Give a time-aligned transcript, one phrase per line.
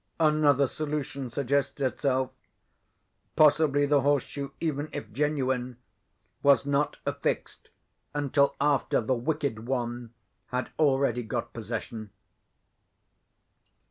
[0.19, 2.31] Another solution suggests itself.
[3.35, 5.77] Possibly the horse shoe, even if genuine,
[6.41, 7.69] was not affixed
[8.15, 10.11] until after the Wicked One
[10.47, 12.09] had already got possession.